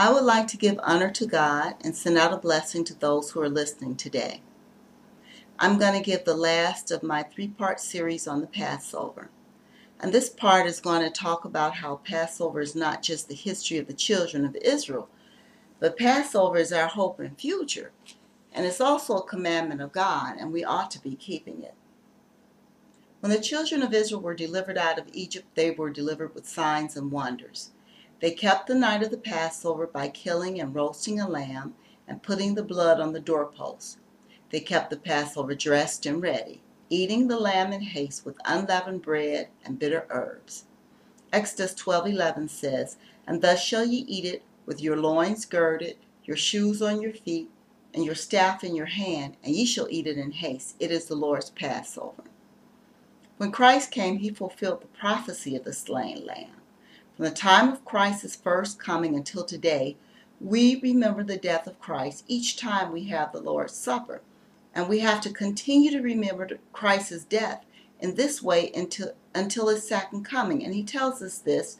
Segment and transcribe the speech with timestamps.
[0.00, 3.32] I would like to give honor to God and send out a blessing to those
[3.32, 4.42] who are listening today.
[5.58, 9.28] I'm going to give the last of my three part series on the Passover.
[9.98, 13.76] And this part is going to talk about how Passover is not just the history
[13.78, 15.08] of the children of Israel,
[15.80, 17.90] but Passover is our hope and future.
[18.52, 21.74] And it's also a commandment of God, and we ought to be keeping it.
[23.18, 26.96] When the children of Israel were delivered out of Egypt, they were delivered with signs
[26.96, 27.72] and wonders.
[28.20, 32.54] They kept the night of the Passover by killing and roasting a lamb and putting
[32.54, 33.98] the blood on the doorposts.
[34.50, 39.48] They kept the Passover dressed and ready, eating the lamb in haste with unleavened bread
[39.64, 40.64] and bitter herbs.
[41.32, 42.96] Exodus 12:11 says,
[43.26, 47.50] "And thus shall ye eat it with your loins girded, your shoes on your feet,
[47.94, 50.74] and your staff in your hand, and ye shall eat it in haste.
[50.80, 52.24] It is the Lord's Passover."
[53.36, 56.57] When Christ came, he fulfilled the prophecy of the slain lamb.
[57.18, 59.96] From the time of Christ's first coming until today,
[60.40, 64.22] we remember the death of Christ each time we have the Lord's Supper.
[64.72, 67.64] And we have to continue to remember Christ's death
[67.98, 70.64] in this way until, until his second coming.
[70.64, 71.78] And he tells us this.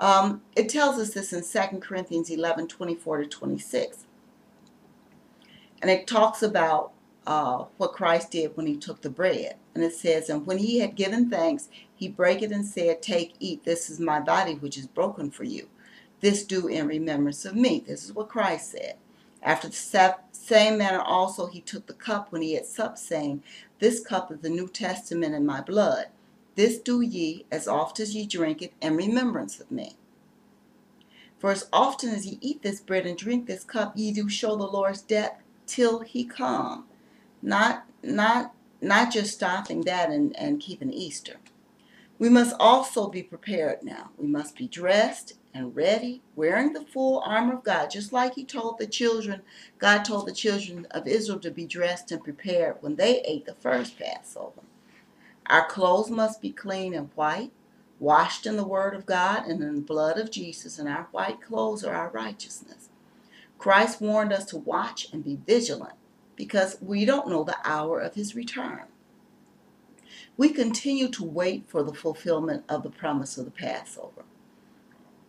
[0.00, 4.06] Um, it tells us this in 2 Corinthians 11 24 to 26.
[5.80, 6.90] And it talks about
[7.26, 9.56] uh, what Christ did when he took the bread.
[9.74, 13.34] And it says, And when he had given thanks, he brake it and said, Take,
[13.40, 15.68] eat, this is my body which is broken for you.
[16.20, 17.84] This do in remembrance of me.
[17.86, 18.96] This is what Christ said.
[19.42, 23.42] After the same manner also he took the cup when he had supped, saying,
[23.78, 26.06] This cup is the New Testament in my blood.
[26.56, 29.96] This do ye, as oft as ye drink it, in remembrance of me.
[31.38, 34.56] For as often as ye eat this bread and drink this cup, ye do show
[34.56, 36.84] the Lord's death till he come.
[37.42, 41.36] Not, not, not just stopping that and, and keeping Easter.
[42.18, 44.10] We must also be prepared now.
[44.18, 48.44] We must be dressed and ready, wearing the full armor of God, just like He
[48.44, 49.40] told the children,
[49.78, 53.54] God told the children of Israel to be dressed and prepared when they ate the
[53.54, 54.60] first Passover.
[55.46, 57.52] Our clothes must be clean and white,
[57.98, 61.40] washed in the Word of God and in the blood of Jesus, and our white
[61.40, 62.90] clothes are our righteousness.
[63.58, 65.94] Christ warned us to watch and be vigilant
[66.40, 68.84] because we don't know the hour of His return
[70.40, 74.24] we continue to wait for the fulfillment of the promise of the Passover.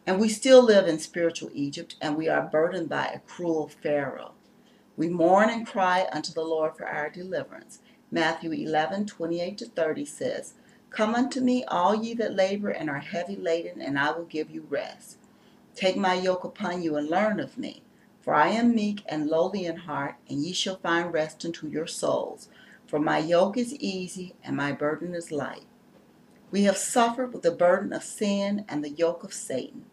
[0.08, 4.32] And we still live in spiritual Egypt, and we are burdened by a cruel Pharaoh.
[4.96, 7.80] We mourn and cry unto the Lord for our deliverance.
[8.10, 10.54] Matthew 11, 28 to 30 says,
[10.92, 14.50] Come unto me, all ye that labor and are heavy laden, and I will give
[14.50, 15.18] you rest.
[15.76, 17.84] Take my yoke upon you and learn of me,
[18.22, 21.88] for I am meek and lowly in heart, and ye shall find rest unto your
[21.88, 22.50] souls.
[22.86, 25.66] For my yoke is easy and my burden is light.
[26.52, 29.86] We have suffered with the burden of sin and the yoke of Satan.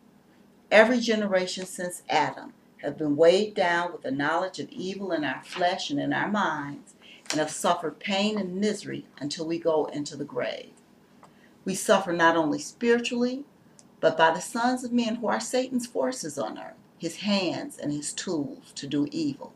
[0.70, 5.42] Every generation since Adam has been weighed down with the knowledge of evil in our
[5.42, 6.94] flesh and in our minds,
[7.30, 10.72] and have suffered pain and misery until we go into the grave.
[11.64, 13.44] We suffer not only spiritually,
[14.00, 17.92] but by the sons of men who are Satan's forces on earth, his hands and
[17.92, 19.52] his tools to do evil.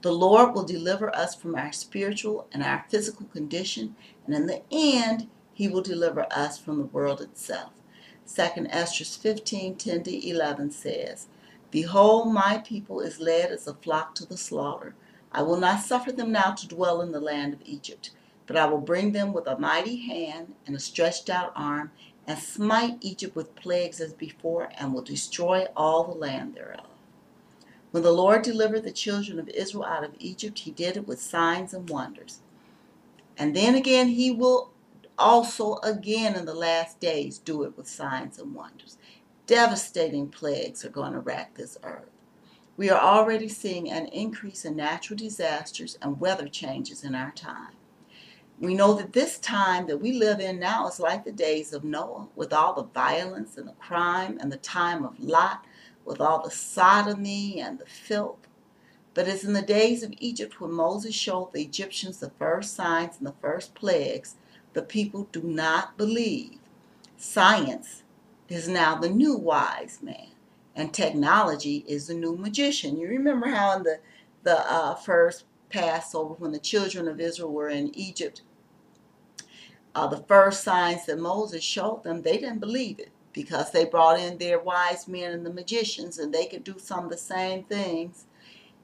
[0.00, 4.62] The Lord will deliver us from our spiritual and our physical condition, and in the
[4.70, 7.72] end, He will deliver us from the world itself.
[8.32, 11.26] 2 Esdras 15 10 to 11 says,
[11.72, 14.94] Behold, my people is led as a flock to the slaughter.
[15.32, 18.12] I will not suffer them now to dwell in the land of Egypt,
[18.46, 21.90] but I will bring them with a mighty hand and a stretched out arm,
[22.28, 26.84] and smite Egypt with plagues as before, and will destroy all the land thereof.
[27.90, 31.22] When the Lord delivered the children of Israel out of Egypt, he did it with
[31.22, 32.40] signs and wonders.
[33.38, 34.72] And then again, he will
[35.18, 38.98] also again in the last days do it with signs and wonders.
[39.46, 42.10] Devastating plagues are going to rack this earth.
[42.76, 47.77] We are already seeing an increase in natural disasters and weather changes in our time.
[48.60, 51.84] We know that this time that we live in now is like the days of
[51.84, 55.64] Noah, with all the violence and the crime, and the time of Lot,
[56.04, 58.48] with all the sodomy and the filth.
[59.14, 63.18] But as in the days of Egypt, when Moses showed the Egyptians the first signs
[63.18, 64.36] and the first plagues,
[64.72, 66.58] the people do not believe.
[67.16, 68.02] Science
[68.48, 70.28] is now the new wise man,
[70.74, 72.98] and technology is the new magician.
[72.98, 74.00] You remember how in the
[74.44, 78.42] the uh, first Passover, when the children of Israel were in Egypt,
[79.94, 84.20] uh, the first signs that Moses showed them, they didn't believe it because they brought
[84.20, 87.64] in their wise men and the magicians and they could do some of the same
[87.64, 88.26] things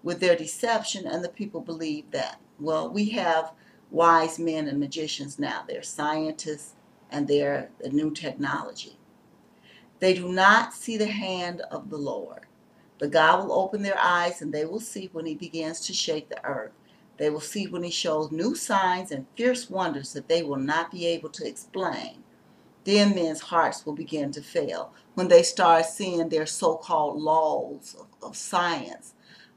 [0.02, 2.40] with their deception and the people believed that.
[2.60, 3.52] Well, we have
[3.90, 5.64] wise men and magicians now.
[5.68, 6.74] They're scientists
[7.10, 8.98] and they're the new technology.
[10.00, 12.43] They do not see the hand of the Lord.
[13.04, 16.30] But God will open their eyes and they will see when he begins to shake
[16.30, 16.72] the earth.
[17.18, 20.90] They will see when he shows new signs and fierce wonders that they will not
[20.90, 22.24] be able to explain.
[22.84, 27.94] Then men's hearts will begin to fail when they start seeing their so called laws
[28.00, 29.12] of, of science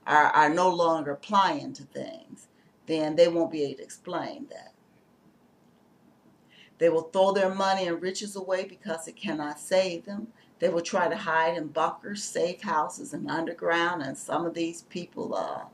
[0.05, 2.49] are, are no longer applying to things.
[2.85, 4.73] Then they won't be able to explain that.
[6.79, 10.33] They will throw their money and riches away because it cannot save them.
[10.59, 14.01] They will try to hide in bunkers, safe houses, and underground.
[14.01, 15.65] And some of these people uh,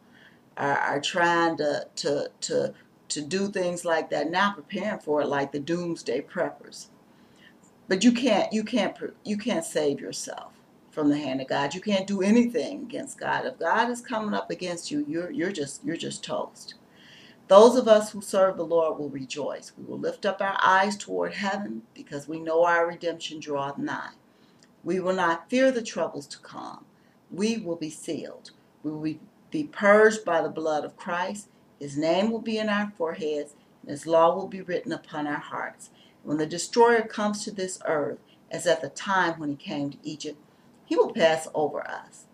[0.58, 2.74] are, are trying to, to, to,
[3.10, 6.88] to do things like that now, preparing for it, like the doomsday preppers.
[7.88, 10.54] But you can't, you can't, you can't save yourself
[10.92, 11.74] from the hand of God.
[11.74, 13.46] You can't do anything against God.
[13.46, 16.76] If God is coming up against you, you're, you're just, you're just toast.
[17.48, 19.74] Those of us who serve the Lord will rejoice.
[19.78, 24.12] We will lift up our eyes toward heaven because we know our redemption draweth nigh.
[24.84, 26.86] We will not fear the troubles to come.
[27.32, 28.52] We will be sealed.
[28.84, 29.16] We will
[29.50, 31.48] be purged by the blood of Christ.
[31.80, 35.40] His name will be in our foreheads, and his law will be written upon our
[35.40, 35.90] hearts.
[36.24, 38.20] When the destroyer comes to this earth,
[38.52, 40.38] as at the time when he came to Egypt,
[40.86, 42.26] he will pass over us.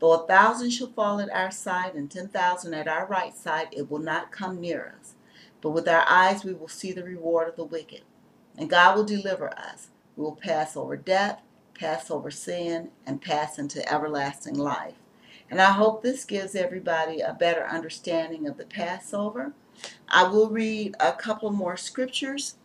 [0.00, 3.68] Though a thousand shall fall at our side and ten thousand at our right side,
[3.72, 5.14] it will not come near us.
[5.60, 8.02] But with our eyes we will see the reward of the wicked.
[8.56, 9.88] And God will deliver us.
[10.16, 11.40] We will pass over death,
[11.78, 14.94] pass over sin, and pass into everlasting life.
[15.50, 19.52] And I hope this gives everybody a better understanding of the Passover.
[20.08, 22.56] I will read a couple more scriptures.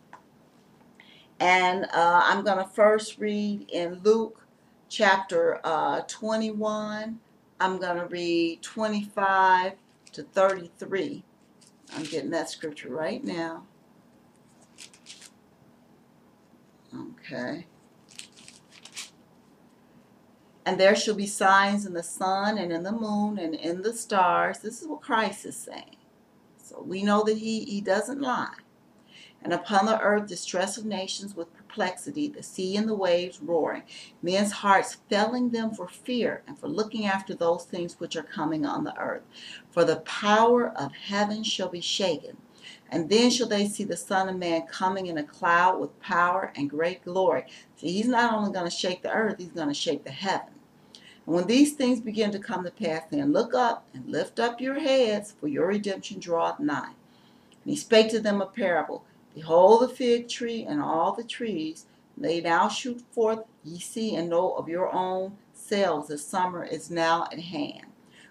[1.40, 4.46] And uh, I'm going to first read in Luke
[4.88, 7.18] chapter uh, 21.
[7.60, 9.72] I'm going to read 25
[10.12, 11.24] to 33.
[11.96, 13.64] I'm getting that scripture right now.
[16.94, 17.66] Okay.
[20.66, 23.92] And there shall be signs in the sun and in the moon and in the
[23.92, 24.58] stars.
[24.58, 25.96] This is what Christ is saying.
[26.56, 28.54] So we know that he, he doesn't lie.
[29.42, 33.82] And upon the earth, distress of nations with perplexity, the sea and the waves roaring,
[34.22, 38.64] men's hearts failing them for fear and for looking after those things which are coming
[38.64, 39.22] on the earth.
[39.70, 42.38] For the power of heaven shall be shaken.
[42.88, 46.50] And then shall they see the Son of Man coming in a cloud with power
[46.56, 47.44] and great glory.
[47.76, 50.53] See, he's not only going to shake the earth, he's going to shake the heaven.
[51.26, 54.60] And when these things begin to come to pass, then look up and lift up
[54.60, 56.92] your heads, for your redemption draweth nigh.
[57.64, 59.04] And he spake to them a parable.
[59.34, 61.86] Behold the fig tree and all the trees.
[62.16, 66.90] They now shoot forth, ye see and know of your own selves that summer is
[66.90, 67.86] now at hand.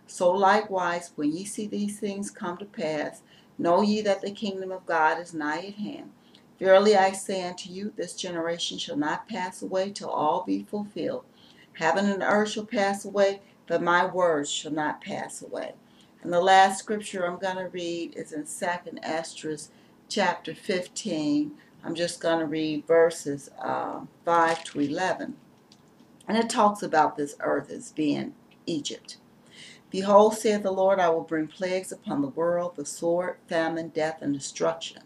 [0.08, 3.22] So likewise, when ye see these things come to pass,
[3.58, 6.12] know ye that the kingdom of God is nigh at hand.
[6.60, 11.26] Verily I say unto you, this generation shall not pass away till all be fulfilled.
[11.78, 15.74] Heaven and earth shall pass away, but my words shall not pass away.
[16.22, 19.72] And the last scripture I'm going to read is in 2nd Esdras
[20.08, 21.52] chapter 15.
[21.84, 25.36] I'm just going to read verses uh, 5 to 11.
[26.28, 28.36] And it talks about this earth as being
[28.66, 29.18] Egypt.
[29.90, 34.22] Behold, saith the Lord, I will bring plagues upon the world, the sword, famine, death,
[34.22, 35.04] and destruction.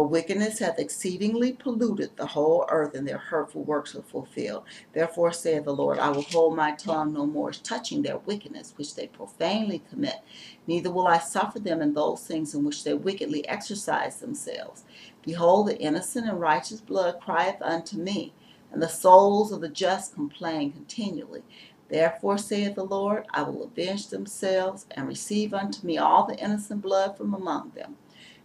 [0.00, 4.62] For wickedness hath exceedingly polluted the whole earth, and their hurtful works are fulfilled.
[4.94, 8.94] Therefore saith the Lord, I will hold my tongue no more touching their wickedness which
[8.94, 10.20] they profanely commit,
[10.66, 14.84] neither will I suffer them in those things in which they wickedly exercise themselves.
[15.22, 18.32] Behold, the innocent and righteous blood crieth unto me,
[18.72, 21.42] and the souls of the just complain continually.
[21.90, 26.80] Therefore saith the Lord, I will avenge themselves, and receive unto me all the innocent
[26.80, 27.96] blood from among them.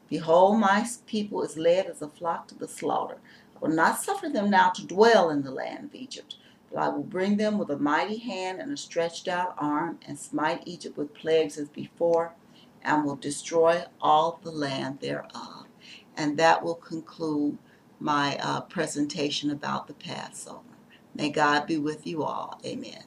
[0.10, 3.18] Behold, my people is led as a flock to the slaughter.
[3.56, 6.36] I will not suffer them now to dwell in the land of Egypt,
[6.72, 10.20] but I will bring them with a mighty hand and a stretched out arm, and
[10.20, 12.34] smite Egypt with plagues as before,
[12.84, 15.66] and will destroy all the land thereof.
[16.18, 17.58] And that will conclude
[18.00, 20.62] my uh, presentation about the Passover.
[21.16, 22.60] May God be with you all.
[22.66, 23.04] Amen.